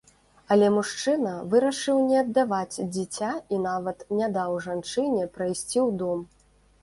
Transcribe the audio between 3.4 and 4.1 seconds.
і нават